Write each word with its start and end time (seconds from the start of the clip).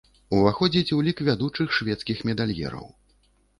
Уваходзіць 0.37 0.93
у 0.95 0.97
лік 1.09 1.21
вядучых 1.27 1.77
шведскіх 1.81 2.25
медальераў. 2.33 2.91